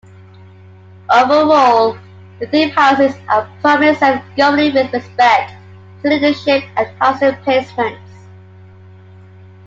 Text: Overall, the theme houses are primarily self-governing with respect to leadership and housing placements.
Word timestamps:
Overall, 1.11 1.95
the 2.39 2.47
theme 2.47 2.71
houses 2.71 3.13
are 3.29 3.47
primarily 3.61 3.95
self-governing 3.99 4.73
with 4.73 4.91
respect 4.91 5.53
to 6.01 6.09
leadership 6.09 6.63
and 6.75 6.87
housing 6.97 7.33
placements. 7.43 8.09